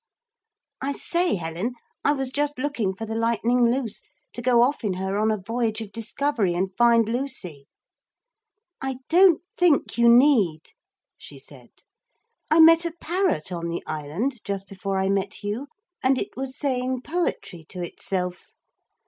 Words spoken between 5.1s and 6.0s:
on a voyage of